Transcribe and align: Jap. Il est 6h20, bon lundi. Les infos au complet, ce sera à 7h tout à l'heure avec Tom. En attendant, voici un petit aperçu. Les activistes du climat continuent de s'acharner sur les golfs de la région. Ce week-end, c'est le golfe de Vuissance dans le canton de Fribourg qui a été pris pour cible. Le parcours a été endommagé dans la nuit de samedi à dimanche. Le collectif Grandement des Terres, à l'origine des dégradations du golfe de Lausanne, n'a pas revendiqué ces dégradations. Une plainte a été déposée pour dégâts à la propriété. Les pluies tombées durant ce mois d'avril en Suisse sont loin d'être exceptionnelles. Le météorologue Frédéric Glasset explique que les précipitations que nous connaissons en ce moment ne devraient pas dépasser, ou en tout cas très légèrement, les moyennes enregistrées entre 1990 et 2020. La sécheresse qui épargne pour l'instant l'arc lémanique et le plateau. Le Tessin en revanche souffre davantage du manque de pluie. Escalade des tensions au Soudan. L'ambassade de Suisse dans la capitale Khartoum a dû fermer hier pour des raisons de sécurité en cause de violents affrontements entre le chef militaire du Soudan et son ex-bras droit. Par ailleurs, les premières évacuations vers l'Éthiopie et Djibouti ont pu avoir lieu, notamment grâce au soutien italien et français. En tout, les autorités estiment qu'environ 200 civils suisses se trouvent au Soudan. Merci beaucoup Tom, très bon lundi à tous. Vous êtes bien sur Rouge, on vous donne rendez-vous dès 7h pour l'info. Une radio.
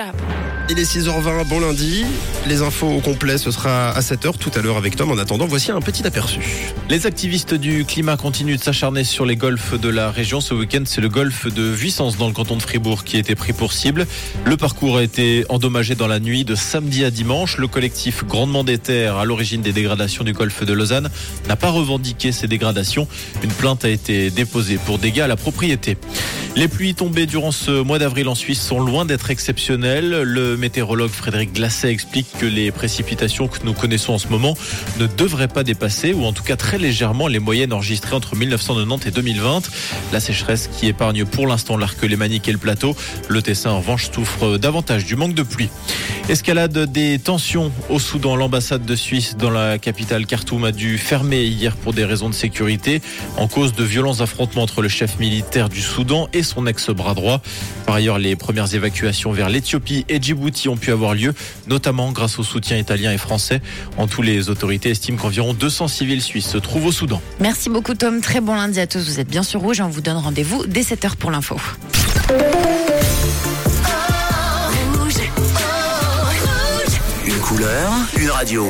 Jap. 0.00 0.16
Il 0.72 0.78
est 0.78 0.84
6h20, 0.84 1.48
bon 1.48 1.58
lundi. 1.58 2.04
Les 2.46 2.62
infos 2.62 2.86
au 2.86 3.00
complet, 3.00 3.38
ce 3.38 3.50
sera 3.50 3.90
à 3.90 4.00
7h 4.00 4.38
tout 4.38 4.52
à 4.54 4.62
l'heure 4.62 4.76
avec 4.76 4.94
Tom. 4.94 5.10
En 5.10 5.18
attendant, 5.18 5.46
voici 5.46 5.72
un 5.72 5.80
petit 5.80 6.06
aperçu. 6.06 6.72
Les 6.88 7.06
activistes 7.06 7.54
du 7.54 7.84
climat 7.84 8.16
continuent 8.16 8.56
de 8.56 8.62
s'acharner 8.62 9.02
sur 9.02 9.26
les 9.26 9.34
golfs 9.34 9.78
de 9.78 9.88
la 9.88 10.12
région. 10.12 10.40
Ce 10.40 10.54
week-end, 10.54 10.84
c'est 10.86 11.00
le 11.00 11.08
golfe 11.08 11.52
de 11.52 11.64
Vuissance 11.64 12.16
dans 12.16 12.28
le 12.28 12.32
canton 12.32 12.56
de 12.56 12.62
Fribourg 12.62 13.02
qui 13.02 13.16
a 13.16 13.18
été 13.18 13.34
pris 13.34 13.52
pour 13.52 13.72
cible. 13.72 14.06
Le 14.44 14.56
parcours 14.56 14.98
a 14.98 15.02
été 15.02 15.44
endommagé 15.48 15.96
dans 15.96 16.06
la 16.06 16.20
nuit 16.20 16.44
de 16.44 16.54
samedi 16.54 17.04
à 17.04 17.10
dimanche. 17.10 17.58
Le 17.58 17.66
collectif 17.66 18.24
Grandement 18.24 18.62
des 18.62 18.78
Terres, 18.78 19.16
à 19.16 19.24
l'origine 19.24 19.60
des 19.60 19.72
dégradations 19.72 20.22
du 20.22 20.32
golfe 20.32 20.64
de 20.64 20.72
Lausanne, 20.72 21.10
n'a 21.48 21.56
pas 21.56 21.70
revendiqué 21.70 22.30
ces 22.30 22.46
dégradations. 22.46 23.08
Une 23.42 23.52
plainte 23.52 23.84
a 23.84 23.88
été 23.88 24.30
déposée 24.30 24.78
pour 24.78 24.98
dégâts 24.98 25.22
à 25.22 25.26
la 25.26 25.36
propriété. 25.36 25.98
Les 26.56 26.68
pluies 26.68 26.94
tombées 26.94 27.26
durant 27.26 27.52
ce 27.52 27.82
mois 27.82 27.98
d'avril 27.98 28.28
en 28.28 28.34
Suisse 28.34 28.60
sont 28.60 28.80
loin 28.80 29.04
d'être 29.04 29.30
exceptionnelles. 29.30 29.89
Le 29.98 30.56
météorologue 30.56 31.10
Frédéric 31.10 31.52
Glasset 31.52 31.90
explique 31.90 32.28
que 32.38 32.46
les 32.46 32.70
précipitations 32.70 33.48
que 33.48 33.58
nous 33.64 33.72
connaissons 33.72 34.12
en 34.12 34.18
ce 34.18 34.28
moment 34.28 34.56
ne 35.00 35.06
devraient 35.06 35.48
pas 35.48 35.64
dépasser, 35.64 36.12
ou 36.12 36.24
en 36.24 36.32
tout 36.32 36.44
cas 36.44 36.54
très 36.54 36.78
légèrement, 36.78 37.26
les 37.26 37.40
moyennes 37.40 37.72
enregistrées 37.72 38.14
entre 38.14 38.36
1990 38.36 39.08
et 39.08 39.10
2020. 39.10 39.62
La 40.12 40.20
sécheresse 40.20 40.68
qui 40.68 40.86
épargne 40.86 41.24
pour 41.24 41.48
l'instant 41.48 41.76
l'arc 41.76 42.00
lémanique 42.02 42.48
et 42.48 42.52
le 42.52 42.58
plateau. 42.58 42.94
Le 43.28 43.42
Tessin 43.42 43.70
en 43.70 43.78
revanche 43.78 44.12
souffre 44.12 44.58
davantage 44.58 45.04
du 45.06 45.16
manque 45.16 45.34
de 45.34 45.42
pluie. 45.42 45.70
Escalade 46.30 46.78
des 46.92 47.18
tensions 47.18 47.72
au 47.88 47.98
Soudan. 47.98 48.36
L'ambassade 48.36 48.84
de 48.84 48.94
Suisse 48.94 49.36
dans 49.36 49.50
la 49.50 49.78
capitale 49.78 50.26
Khartoum 50.26 50.62
a 50.62 50.70
dû 50.70 50.96
fermer 50.96 51.42
hier 51.42 51.74
pour 51.74 51.92
des 51.92 52.04
raisons 52.04 52.28
de 52.28 52.34
sécurité 52.34 53.02
en 53.36 53.48
cause 53.48 53.74
de 53.74 53.82
violents 53.82 54.20
affrontements 54.20 54.62
entre 54.62 54.80
le 54.80 54.88
chef 54.88 55.18
militaire 55.18 55.68
du 55.68 55.80
Soudan 55.80 56.28
et 56.32 56.44
son 56.44 56.68
ex-bras 56.68 57.14
droit. 57.14 57.42
Par 57.84 57.96
ailleurs, 57.96 58.20
les 58.20 58.36
premières 58.36 58.72
évacuations 58.72 59.32
vers 59.32 59.48
l'Éthiopie 59.48 60.04
et 60.08 60.22
Djibouti 60.22 60.68
ont 60.68 60.76
pu 60.76 60.92
avoir 60.92 61.14
lieu, 61.14 61.34
notamment 61.66 62.12
grâce 62.12 62.38
au 62.38 62.44
soutien 62.44 62.76
italien 62.76 63.12
et 63.12 63.18
français. 63.18 63.60
En 63.96 64.06
tout, 64.06 64.22
les 64.22 64.50
autorités 64.50 64.90
estiment 64.90 65.18
qu'environ 65.18 65.52
200 65.52 65.88
civils 65.88 66.22
suisses 66.22 66.48
se 66.48 66.58
trouvent 66.58 66.86
au 66.86 66.92
Soudan. 66.92 67.20
Merci 67.40 67.70
beaucoup 67.70 67.94
Tom, 67.94 68.20
très 68.20 68.40
bon 68.40 68.54
lundi 68.54 68.78
à 68.78 68.86
tous. 68.86 69.00
Vous 69.00 69.18
êtes 69.18 69.28
bien 69.28 69.42
sur 69.42 69.62
Rouge, 69.62 69.80
on 69.80 69.88
vous 69.88 70.00
donne 70.00 70.18
rendez-vous 70.18 70.64
dès 70.66 70.82
7h 70.82 71.16
pour 71.16 71.32
l'info. 71.32 71.56
Une 78.16 78.30
radio. 78.30 78.64